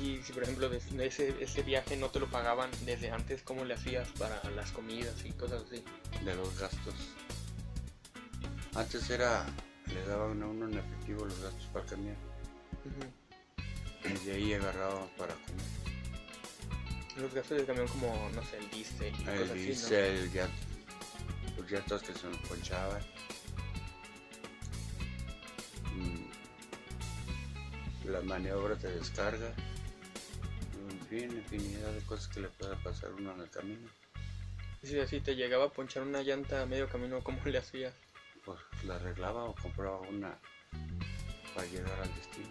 Y 0.04 0.22
si 0.24 0.34
por 0.34 0.44
ejemplo 0.44 0.70
ese, 0.74 1.34
ese 1.42 1.64
viaje 1.64 1.96
no 1.96 2.10
te 2.10 2.20
lo 2.20 2.30
pagaban 2.30 2.70
desde 2.86 3.12
antes, 3.12 3.44
¿cómo 3.44 3.64
le 3.64 3.76
hacías 3.76 4.10
para 4.20 4.44
las 4.52 4.74
comidas 4.74 5.24
y 5.24 5.32
cosas 5.32 5.64
así? 5.64 5.86
de 6.26 6.36
los 6.36 6.60
gastos. 6.60 6.96
Antes 8.76 9.10
era, 9.10 9.46
le 9.88 10.06
daban 10.06 10.44
a 10.44 10.48
uno 10.48 10.68
en 10.68 10.80
efectivo 10.80 11.24
los 11.24 11.40
gastos 11.40 11.66
para 11.72 11.86
caminar 11.86 12.18
y 14.04 14.26
de 14.26 14.34
ahí 14.34 14.54
agarraban 14.54 15.08
para 15.18 15.34
comer. 15.34 15.75
Los 17.18 17.34
gastos 17.34 17.58
del 17.58 17.66
camión 17.66 17.88
como, 17.88 18.30
no 18.34 18.44
sé, 18.44 18.58
el 18.58 18.70
diésel 18.72 19.14
y 19.14 19.30
El 19.30 19.40
cosas 19.40 19.52
así, 19.52 19.60
diésel, 19.60 20.32
ya, 20.34 20.50
los 21.58 21.72
llantas 21.72 22.02
que 22.04 22.14
se 22.14 22.28
nos 22.28 22.38
ponchaban. 22.40 23.02
Mm, 25.94 26.26
Las 28.10 28.24
maniobras 28.26 28.82
de 28.82 28.94
descarga. 28.96 29.54
En 30.90 31.00
fin, 31.08 31.32
infinidad 31.32 31.92
de 31.94 32.02
cosas 32.02 32.28
que 32.28 32.42
le 32.42 32.50
pueda 32.50 32.76
pasar 32.84 33.12
uno 33.14 33.32
en 33.34 33.42
el 33.42 33.50
camino. 33.50 33.82
¿no? 33.82 33.90
Y 34.84 34.88
si 34.88 35.00
así 35.00 35.22
te 35.22 35.36
llegaba 35.36 35.66
a 35.66 35.70
ponchar 35.70 36.04
una 36.04 36.22
llanta 36.22 36.62
a 36.62 36.66
medio 36.66 36.88
camino, 36.90 37.24
¿cómo 37.24 37.40
le 37.46 37.58
hacías? 37.58 37.94
Pues 38.44 38.60
la 38.84 38.98
arreglaba 38.98 39.46
o 39.46 39.56
compraba 39.56 40.00
una 40.02 40.38
para 41.56 41.66
llegar 41.68 42.00
al 42.00 42.14
destino. 42.16 42.50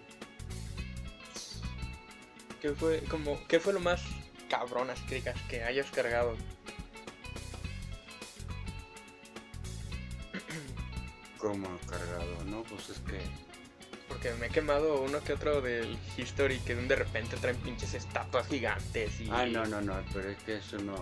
¿Qué 2.61 2.71
fue, 2.71 3.01
como, 3.11 3.47
¿qué 3.47 3.61
fue 3.61 3.75
lo 3.75 3.81
más 3.81 4.03
cabrón, 4.59 4.91
así 4.91 5.23
que 5.49 5.63
hayas 5.63 5.91
cargado? 5.91 6.37
como 11.45 11.79
cargado, 11.81 12.43
¿no? 12.47 12.63
Pues 12.63 12.89
es 12.89 12.99
que 13.01 13.21
Porque 14.09 14.33
me 14.35 14.47
he 14.47 14.49
quemado 14.49 15.03
uno 15.03 15.23
que 15.23 15.35
otro 15.35 15.61
del 15.61 15.99
History 16.17 16.59
que 16.61 16.75
de 16.75 16.97
repente 16.97 17.37
traen 17.37 17.59
pinches 17.59 17.93
estatuas 17.93 18.47
gigantes 18.49 19.21
y... 19.21 19.29
Ay, 19.31 19.53
no, 19.53 19.67
no, 19.67 19.83
no, 19.83 20.03
pero 20.13 20.31
es 20.31 20.39
que 20.39 20.57
eso 20.57 20.79
no. 20.79 20.95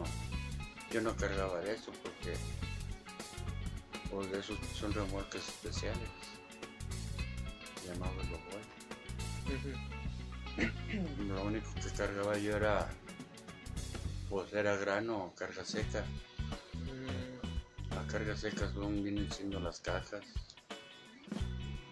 Yo 0.90 1.00
no 1.00 1.16
cargaba 1.16 1.60
de 1.60 1.74
eso 1.74 1.92
porque. 2.02 2.36
Pues 4.10 4.30
de 4.32 4.40
esos 4.40 4.58
son 4.74 4.92
remolques 4.92 5.46
especiales. 5.46 6.08
Llamados 7.86 8.16
los 8.16 8.40
Ujú. 9.56 11.24
Lo 11.24 11.44
único 11.44 11.68
que 11.74 11.90
cargaba 11.96 12.36
yo 12.36 12.56
era. 12.56 12.90
Pues 14.32 14.50
era 14.54 14.74
grano 14.76 15.24
o 15.26 15.34
carga 15.34 15.62
seca. 15.62 16.02
Mm, 16.86 17.94
Las 17.94 18.06
cargas 18.10 18.40
secas 18.40 18.72
son, 18.72 19.04
vienen 19.04 19.30
siendo 19.30 19.60
las 19.60 19.78
cajas, 19.80 20.22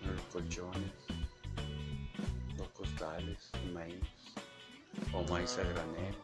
los 0.07 0.23
colchones, 0.33 0.91
los 2.57 2.69
costales, 2.71 3.51
el 3.63 3.73
maíz 3.75 4.01
o 5.13 5.23
maíz 5.25 5.59
a 5.59 5.65
granel. 5.65 6.17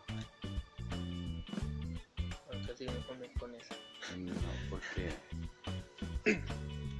ahorita 2.46 2.76
sí 2.78 2.86
me 2.86 3.06
come 3.06 3.30
con 3.38 3.54
eso. 3.54 3.74
No, 4.16 4.32
porque 4.70 5.12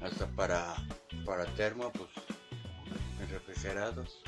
hasta 0.03 0.27
para, 0.35 0.75
para 1.25 1.45
termo, 1.55 1.91
pues 1.91 2.11
en 3.19 3.29
refrigerados, 3.29 4.21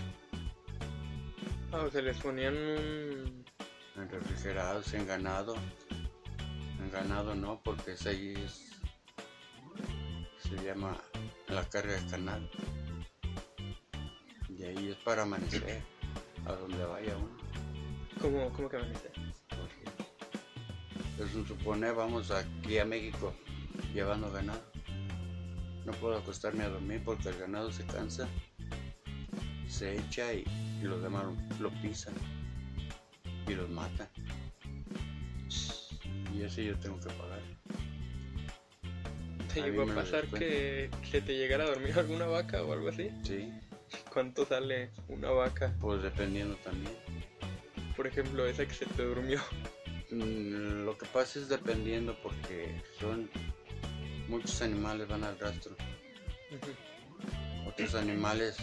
Ah, 1.71 1.83
o 1.85 1.91
sea, 1.91 2.01
les 2.01 2.17
ponían 2.17 2.55
un... 2.57 3.45
en 4.01 4.09
refrigerados, 4.09 4.93
en 4.93 5.05
ganado. 5.05 5.55
En 6.79 6.91
ganado 6.91 7.35
no, 7.35 7.61
porque 7.63 7.93
ese 7.93 8.09
ahí 8.09 8.33
es, 8.37 8.71
se 10.37 10.55
llama 10.63 10.97
la 11.47 11.63
carga 11.67 11.93
de 11.93 12.09
canal. 12.09 12.49
Y 14.49 14.63
ahí 14.63 14.89
es 14.89 14.97
para 14.97 15.23
amanecer, 15.23 15.81
a 16.45 16.53
donde 16.53 16.83
vaya 16.85 17.15
uno. 17.17 17.37
¿Cómo, 18.21 18.51
cómo 18.53 18.69
que 18.69 18.77
dice? 18.77 19.11
Pues 21.17 21.31
se 21.31 21.45
supone 21.45 21.91
vamos 21.91 22.31
aquí 22.31 22.77
a 22.77 22.85
México 22.85 23.33
llevando 23.93 24.31
ganado. 24.31 24.63
No 25.85 25.91
puedo 25.93 26.17
acostarme 26.17 26.63
a 26.63 26.69
dormir 26.69 27.01
porque 27.03 27.29
el 27.29 27.37
ganado 27.37 27.71
se 27.71 27.85
cansa, 27.85 28.27
se 29.67 29.97
echa 29.97 30.33
y, 30.33 30.43
y 30.81 30.83
los 30.83 31.01
demás 31.01 31.25
lo, 31.59 31.69
lo 31.69 31.81
pisan 31.81 32.13
matan. 33.79 34.07
Y 36.35 36.43
ese 36.43 36.65
yo 36.65 36.77
tengo 36.79 36.99
que 36.99 37.09
pagar. 37.09 37.39
¿Te 39.53 39.61
A 39.61 39.65
llegó 39.65 39.81
a 39.83 39.95
pasar 39.95 40.27
que, 40.27 40.89
que 41.11 41.21
te 41.21 41.35
llegara 41.37 41.63
a 41.63 41.67
dormir 41.67 41.97
alguna 41.97 42.25
vaca 42.27 42.63
o 42.63 42.71
algo 42.73 42.89
así? 42.89 43.09
Sí, 43.23 43.51
¿Cuánto 44.13 44.45
sale 44.45 44.91
una 45.07 45.31
vaca? 45.31 45.73
pues 45.81 46.03
dependiendo 46.03 46.55
también. 46.57 46.93
Por 47.95 48.05
ejemplo, 48.07 48.45
esa 48.45 48.65
que 48.65 48.73
se 48.73 48.85
te 48.85 49.03
durmió. 49.03 49.41
Mm, 50.11 50.85
Lo 50.85 50.97
que 50.97 51.05
pasa 51.07 51.39
es 51.39 51.49
dependiendo 51.49 52.15
porque 52.23 52.81
son 52.99 53.29
muchos 54.27 54.61
animales 54.61 55.07
van 55.07 55.23
al 55.23 55.37
rastro. 55.39 55.75
Otros 57.67 57.95
animales, 57.95 58.57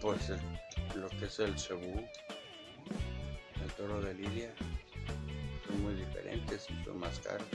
pues 0.00 0.30
el- 0.30 1.00
lo 1.00 1.08
que 1.10 1.26
es 1.26 1.38
el 1.40 1.58
cebú, 1.58 2.04
toro 3.78 4.02
de 4.02 4.12
lidia, 4.12 4.50
son 5.64 5.82
muy 5.82 5.94
diferentes 5.94 6.66
y 6.68 6.84
son 6.84 6.98
más 6.98 7.20
caros. 7.20 7.46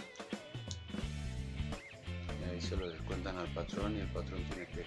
Y 2.39 2.49
ahí 2.49 2.61
se 2.61 2.77
lo 2.77 2.89
descuentan 2.89 3.37
al 3.37 3.47
patrón 3.53 3.97
y 3.97 3.99
el 3.99 4.07
patrón 4.07 4.41
tiene 4.45 4.67
que, 4.67 4.83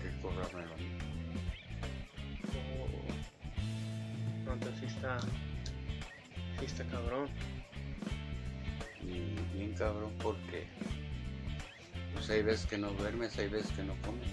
que 0.00 0.20
cobrarme 0.22 0.64
lo 0.64 0.76
mismo. 0.76 0.98
Oh. 2.80 4.52
Entonces 4.52 4.80
sí 4.80 4.86
está... 4.86 5.18
Sí 6.58 6.64
está 6.64 6.84
cabrón. 6.84 7.28
Y 9.02 9.36
bien 9.54 9.74
cabrón 9.74 10.14
porque 10.22 10.66
pues 12.14 12.30
hay 12.30 12.42
veces 12.42 12.64
que 12.64 12.78
no 12.78 12.90
duermes, 12.92 13.38
hay 13.38 13.48
veces 13.48 13.70
que 13.72 13.82
no 13.82 13.94
comes. 14.00 14.26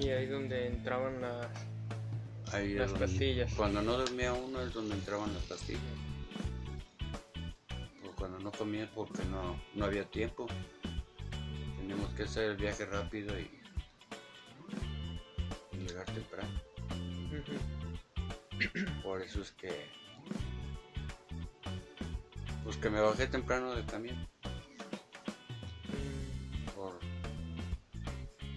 Y 0.00 0.10
ahí 0.10 0.26
donde 0.26 0.68
entraban 0.68 1.20
las... 1.20 1.73
Ahí 2.52 2.74
Las 2.74 2.92
pastillas. 2.92 3.52
Cuando 3.54 3.82
no 3.82 3.96
dormía 3.96 4.32
uno 4.32 4.60
es 4.60 4.72
donde 4.72 4.94
entraban 4.94 5.32
las 5.34 5.42
pastillas. 5.44 5.82
Pues 8.00 8.14
cuando 8.16 8.38
no 8.38 8.52
comía 8.52 8.90
porque 8.94 9.24
no, 9.24 9.60
no 9.74 9.84
había 9.84 10.04
tiempo. 10.04 10.46
Teníamos 11.78 12.10
que 12.14 12.24
hacer 12.24 12.50
el 12.50 12.56
viaje 12.56 12.86
rápido 12.86 13.38
y, 13.38 13.50
y 15.72 15.76
llegar 15.76 16.06
temprano. 16.06 16.60
Por 19.02 19.22
eso 19.22 19.42
es 19.42 19.52
que 19.52 19.86
pues 22.62 22.76
que 22.78 22.88
me 22.88 23.00
bajé 23.00 23.26
temprano 23.26 23.74
del 23.74 23.84
camión 23.84 24.26
Mm, 25.94 26.66
por 26.74 26.98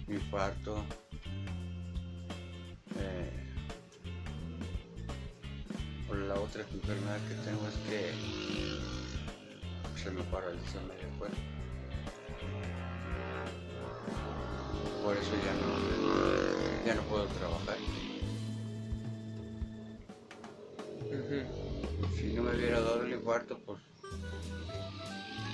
infarto. 0.08 0.84
La 6.28 6.34
otra 6.34 6.60
enfermedad 6.60 7.18
que 7.26 7.34
tengo 7.36 7.66
es 7.66 7.74
que 7.88 8.12
se 10.02 10.10
me 10.10 10.22
paraliza 10.24 10.78
medio 10.82 11.08
cuerpo. 11.18 11.36
Por 15.02 15.16
eso 15.16 15.32
ya 15.32 15.54
no, 15.54 16.86
ya 16.86 16.94
no 16.94 17.02
puedo 17.02 17.26
trabajar. 17.26 17.76
Si 22.16 22.34
no 22.34 22.42
me 22.42 22.56
hubiera 22.56 22.80
dado 22.80 23.02
el 23.04 23.12
infarto, 23.14 23.58
pues, 23.64 23.80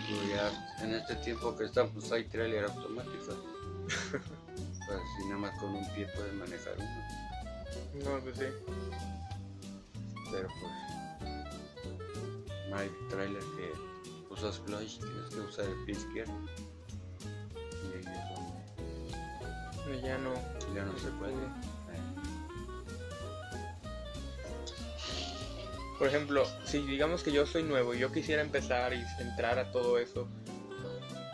pues 0.08 0.28
ya 0.28 0.84
en 0.84 0.94
este 0.94 1.14
tiempo 1.16 1.56
que 1.56 1.66
estamos 1.66 2.10
hay 2.10 2.24
trailer 2.24 2.64
automático. 2.64 3.36
pues 4.18 5.00
si 5.16 5.24
nada 5.28 5.38
más 5.38 5.60
con 5.60 5.72
un 5.76 5.88
pie 5.94 6.08
puede 6.16 6.32
manejar 6.32 6.74
uno. 6.76 8.04
No, 8.04 8.20
pues 8.20 8.38
sí. 8.38 8.46
Pero 10.34 10.48
pues 10.60 10.72
hay 12.74 12.90
trailer 13.08 13.42
que 13.56 13.72
usas 14.32 14.58
clutch, 14.60 14.98
tienes 14.98 15.30
que 15.32 15.40
usar 15.40 15.66
el 15.66 15.84
pie 15.84 15.94
izquierdo. 15.94 16.34
Y 17.84 17.86
ahí 17.94 18.00
es 18.00 18.28
donde 19.86 20.02
Ya 20.02 20.18
no... 20.18 20.34
ya 20.74 20.84
no 20.84 20.98
se 20.98 21.08
puede. 21.12 21.34
Eh, 21.34 22.04
Por 25.98 26.08
ejemplo, 26.08 26.44
si 26.64 26.84
digamos 26.84 27.22
que 27.22 27.30
yo 27.30 27.46
soy 27.46 27.62
nuevo 27.62 27.94
y 27.94 28.00
yo 28.00 28.10
quisiera 28.10 28.42
empezar 28.42 28.92
y 28.92 29.04
entrar 29.20 29.60
a 29.60 29.70
todo 29.70 29.98
eso, 29.98 30.26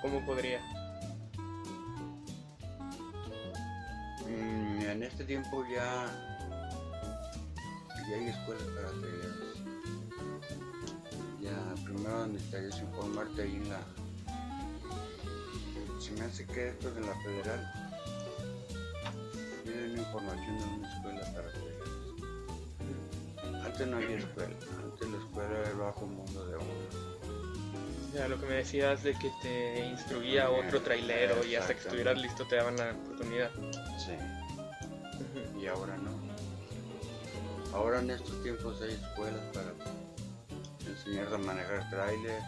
¿cómo 0.03 0.25
podría? 0.27 0.61
Mm, 4.29 4.83
en 4.83 5.03
este 5.03 5.25
tiempo 5.25 5.65
ya, 5.75 6.40
ya 8.11 8.17
hay 8.17 8.29
escuelas 8.29 8.65
para 8.75 8.89
traileros. 8.89 9.57
Ya 11.41 11.85
primero 11.85 12.27
necesitarías 12.27 12.81
informarte 12.81 13.43
ahí 13.43 13.57
en 13.57 13.69
la. 13.69 13.81
Se 16.01 16.11
me 16.13 16.23
hace 16.23 16.47
que 16.47 16.69
esto 16.71 16.89
es 16.89 16.97
en 16.97 17.07
la 17.07 17.15
federal. 17.23 17.73
Tienen 19.63 19.99
información 19.99 20.59
de 20.59 20.65
una 20.65 20.95
escuela 20.95 21.21
para 21.33 21.53
traileros. 21.53 21.91
Antes 23.65 23.87
no 23.87 23.97
había 23.97 24.17
escuela, 24.17 24.57
antes 24.83 25.09
la 25.09 25.19
escuela 25.19 25.59
era 25.61 25.71
el 25.71 25.77
bajo 25.77 26.07
mundo 26.07 26.47
de 26.47 26.57
uno. 26.57 27.11
Ya 28.15 28.27
lo 28.27 28.41
que 28.41 28.47
me 28.47 28.55
decías 28.55 29.05
de 29.05 29.15
que 29.15 29.31
te 29.41 29.87
instruía 29.87 30.51
otro 30.51 30.83
trailero 30.83 31.45
y 31.45 31.55
hasta 31.55 31.75
que 31.75 31.81
estuvieras 31.81 32.19
listo 32.21 32.45
te 32.49 32.57
daban 32.57 32.77
la 32.77 32.91
oportunidad. 32.91 33.51
Sí. 33.99 34.17
Y 35.61 35.67
ahora 35.69 35.97
no. 35.97 36.30
Ahora 37.73 38.01
en 38.01 38.11
estos 38.11 38.43
tiempos 38.43 38.83
hay 38.83 38.93
escuelas 38.93 39.43
para 39.55 39.73
enseñarte 40.89 41.35
a 41.35 41.39
manejar 41.39 41.89
trailer 41.91 42.43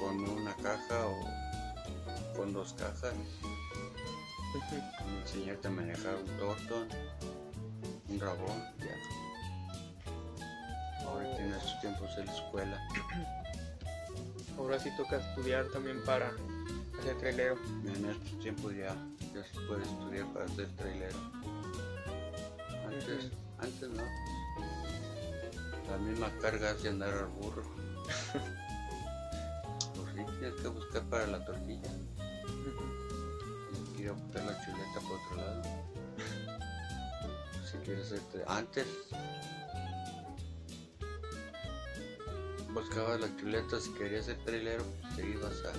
con 0.00 0.20
una 0.20 0.54
caja 0.56 1.06
o 1.06 2.36
con 2.36 2.52
dos 2.52 2.72
cajas. 2.72 3.14
Enseñarte 5.22 5.68
a 5.68 5.70
manejar 5.70 6.16
un 6.16 6.26
tortón, 6.38 6.88
un 8.08 8.20
rabón, 8.20 8.62
ya. 8.78 8.96
Ahora 11.06 11.38
en 11.38 11.52
estos 11.52 11.80
tiempos 11.80 12.10
hay 12.16 12.24
la 12.24 12.32
escuela. 12.32 12.88
Ahora 14.58 14.78
sí 14.80 14.90
toca 14.96 15.18
estudiar 15.18 15.66
también 15.66 16.02
para 16.04 16.30
ser 17.02 17.18
trailero. 17.18 17.58
En 17.84 18.10
estos 18.10 18.38
tiempos 18.40 18.74
ya, 18.74 18.96
ya 19.34 19.44
se 19.44 19.60
puede 19.66 19.82
estudiar 19.82 20.26
para 20.32 20.48
ser 20.48 20.68
trailero. 20.76 21.18
Antes, 22.86 23.30
antes 23.62 23.88
no. 23.90 24.02
La 25.88 25.98
misma 25.98 26.30
carga 26.40 26.70
hace 26.70 26.88
andar 26.88 27.12
al 27.12 27.26
burro. 27.26 27.62
pues 29.94 30.08
sí, 30.14 30.24
tienes 30.38 30.60
que 30.60 30.68
buscar 30.68 31.02
para 31.04 31.26
la 31.26 31.44
tortilla. 31.44 31.90
Quieres 33.96 34.16
buscar 34.22 34.44
la 34.44 34.64
chuleta 34.64 35.00
por 35.00 35.12
otro 35.20 35.36
lado. 35.36 35.62
Si 37.70 37.76
quieres 37.78 38.12
tra- 38.32 38.44
Antes 38.46 38.86
buscabas 42.72 43.20
la 43.20 43.36
chuleta, 43.36 43.80
si 43.80 43.90
querías 43.94 44.26
ser 44.26 44.38
trailero, 44.44 44.84
pues 45.00 45.16
te 45.16 45.28
ibas 45.28 45.52
a, 45.64 45.72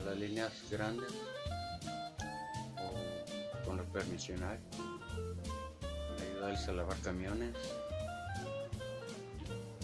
a 0.00 0.04
las 0.04 0.16
líneas 0.16 0.52
grandes 0.70 1.12
permisionarios, 3.88 4.64
ayudarles 6.20 6.68
a 6.68 6.72
lavar 6.72 6.96
camiones 7.00 7.54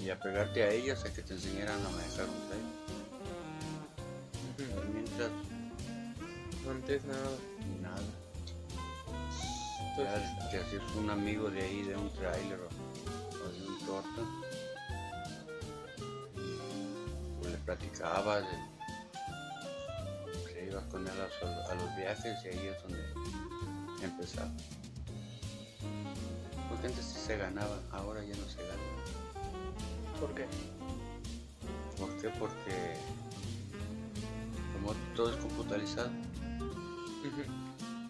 y 0.02 0.10
a 0.10 0.18
pegarte 0.20 0.62
a 0.62 0.70
ellos 0.70 1.04
a 1.04 1.12
que 1.12 1.22
te 1.22 1.34
enseñaran 1.34 1.78
a 1.84 1.88
manejar 1.90 2.26
un 2.26 2.48
trailer. 2.48 2.74
Y 4.58 4.92
Mientras, 4.92 5.30
Antes 6.70 7.04
nada. 7.04 7.30
nada. 7.82 8.02
Entonces, 9.90 10.22
Ya 10.42 10.50
te 10.50 10.56
hacías 10.60 10.82
un 10.96 11.10
amigo 11.10 11.50
de 11.50 11.62
ahí, 11.62 11.82
de 11.82 11.96
un 11.96 12.10
trailer 12.14 12.58
o, 12.60 12.68
o 12.68 13.48
de 13.52 13.66
un 13.68 13.78
torta. 13.86 14.22
Pues 17.40 17.52
le 17.52 17.58
platicabas, 17.58 18.42
de- 18.42 18.74
se 20.52 20.64
ibas 20.66 20.84
con 20.84 21.06
él 21.06 21.12
a 21.70 21.74
los 21.74 21.96
viajes 21.96 22.44
y 22.44 22.48
ahí 22.48 22.66
es 22.68 22.82
donde 22.82 23.02
empezaba. 24.04 24.50
Porque 26.68 26.86
antes 26.86 27.04
sí 27.04 27.18
se 27.18 27.36
ganaba, 27.36 27.78
ahora 27.92 28.22
ya 28.24 28.34
no 28.36 28.48
se 28.48 28.58
gana. 28.62 28.82
¿por 30.20 30.34
qué? 30.34 30.46
¿Por 31.98 32.10
qué? 32.20 32.28
Porque 32.38 32.96
como 34.74 34.92
todo 35.14 35.30
es 35.30 35.36
computarizado, 35.36 36.10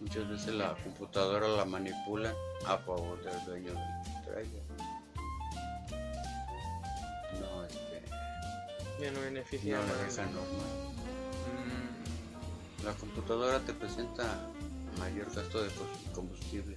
muchas 0.01 0.29
veces 0.29 0.55
la 0.55 0.75
computadora 0.83 1.49
la 1.49 1.65
manipulan 1.65 2.35
a 2.67 2.77
favor 2.79 3.23
del 3.25 3.45
dueño 3.45 3.73
del 3.73 4.23
trailer. 4.25 4.63
No, 7.41 7.65
este, 7.65 8.03
Ya 9.01 9.11
no 9.11 9.21
beneficia 9.21 9.77
no 9.79 9.87
la 9.87 9.95
deja 10.05 10.23
normal. 10.27 10.93
Mm, 11.65 12.85
La 12.85 12.93
computadora 12.95 13.61
te 13.61 13.73
presenta 13.73 14.49
mayor 14.99 15.27
gasto 15.35 15.63
de 15.63 15.71
combustible. 16.13 16.77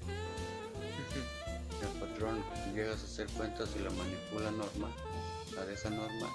El 1.81 1.99
patrón 1.99 2.43
llegas 2.73 3.01
a 3.01 3.05
hacer 3.05 3.27
cuentas 3.27 3.69
y 3.79 3.83
la 3.83 3.89
manipula 3.91 4.51
normal, 4.51 4.91
la 5.55 5.65
deja 5.65 5.89
normal. 5.89 6.31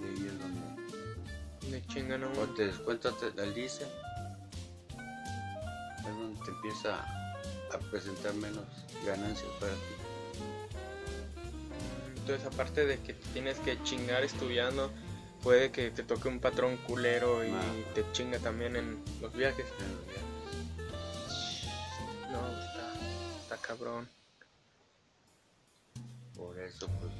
Y 0.00 0.04
ahí 0.04 0.26
es 0.26 0.38
donde 0.38 1.70
Le 1.70 1.86
chingan 1.86 2.24
a 2.24 2.26
O 2.28 2.30
uno. 2.30 2.54
te 2.54 2.66
descuentas 2.66 3.14
del 3.36 3.54
diésel, 3.54 3.88
es 6.00 6.04
donde 6.04 6.40
te 6.44 6.50
empieza 6.50 7.00
a 7.72 7.78
presentar 7.90 8.34
menos 8.34 8.64
ganancias 9.04 9.50
para 9.60 9.72
ti. 9.72 9.94
Entonces, 12.16 12.46
aparte 12.46 12.84
de 12.86 12.98
que 13.00 13.14
tienes 13.14 13.58
que 13.60 13.82
chingar 13.82 14.22
estudiando, 14.24 14.90
puede 15.42 15.70
que 15.70 15.90
te 15.90 16.02
toque 16.02 16.28
un 16.28 16.40
patrón 16.40 16.76
culero 16.86 17.44
y 17.44 17.50
Ah. 17.50 17.62
te 17.94 18.04
chinga 18.12 18.38
también 18.38 18.76
en 18.76 19.02
los 19.22 19.32
viajes. 19.32 19.64
en 19.80 19.96
los 19.96 20.06
viajes. 20.06 20.28
Cabrón. 23.68 24.08
Por 26.34 26.58
eso, 26.58 26.88
pues, 27.00 27.12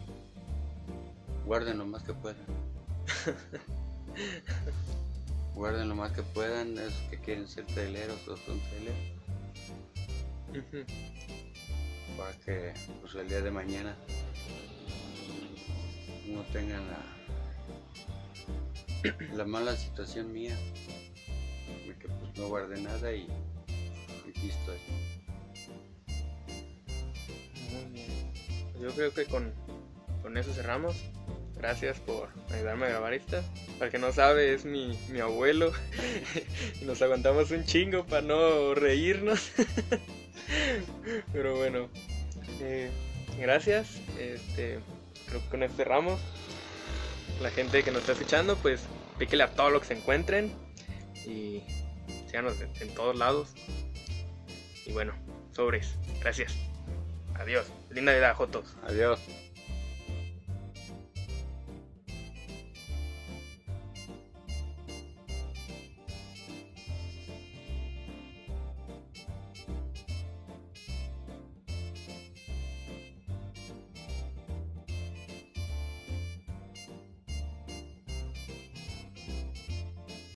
guarden 1.45 1.79
lo 1.79 1.85
más 1.85 2.03
que 2.03 2.15
puedan. 2.15 2.47
guarden 5.55 5.91
lo 5.91 5.95
más 5.95 6.13
que 6.13 6.23
puedan, 6.23 6.79
esos 6.79 7.03
que 7.11 7.21
quieren 7.21 7.47
ser 7.47 7.67
traileros 7.67 8.27
o 8.29 8.37
son 8.39 8.59
traileros, 8.61 8.99
para 12.17 12.33
que 12.39 12.73
pues, 13.03 13.15
el 13.15 13.29
día 13.29 13.43
de 13.43 13.51
mañana 13.51 13.95
no 16.29 16.41
tengan 16.45 16.83
la, 16.89 17.05
la 19.35 19.45
mala 19.45 19.77
situación 19.77 20.33
mía, 20.33 20.57
de 21.87 21.95
que 21.99 22.09
pues 22.09 22.39
no 22.39 22.49
guardé 22.49 22.81
nada 22.81 23.13
y 23.13 23.29
aquí 24.27 24.49
estoy. 24.49 24.79
Yo 28.81 28.91
creo 28.91 29.13
que 29.13 29.25
con, 29.27 29.53
con 30.23 30.37
eso 30.37 30.53
cerramos. 30.53 30.97
Gracias 31.57 31.99
por 31.99 32.29
ayudarme 32.53 32.87
a 32.87 32.91
grabar 32.91 33.13
esta. 33.15 33.43
Para 33.79 33.91
que 33.91 33.99
no 33.99 34.13
sabe, 34.13 34.55
es 34.55 34.65
mi, 34.65 34.97
mi 35.11 35.19
abuelo. 35.19 35.73
nos 36.83 37.03
aguantamos 37.03 37.51
un 37.51 37.65
chingo 37.65 38.07
para 38.07 38.23
no 38.23 38.75
reírnos. 38.75 39.51
Pero 41.33 41.57
bueno, 41.57 41.89
eh, 42.61 42.91
gracias. 43.39 44.01
Este, 44.19 44.79
creo 45.27 45.43
que 45.43 45.49
con 45.49 45.63
esto 45.65 45.77
cerramos. 45.77 46.21
La 47.43 47.51
gente 47.51 47.83
que 47.83 47.91
nos 47.91 48.01
está 48.03 48.13
escuchando, 48.13 48.57
pues 48.57 48.83
píquele 49.19 49.43
a 49.43 49.51
todo 49.51 49.71
lo 49.71 49.81
que 49.81 49.87
se 49.87 49.95
encuentren. 49.95 50.53
Y 51.27 51.65
síganos 52.27 52.55
en 52.81 52.95
todos 52.95 53.17
lados. 53.17 53.49
Y 54.87 54.93
bueno, 54.93 55.13
sobres. 55.53 55.95
Gracias. 56.21 56.55
Adiós. 57.35 57.67
Linda 57.99 58.15
vida, 58.15 58.33
Jotos. 58.33 58.77
Adiós. 58.85 59.19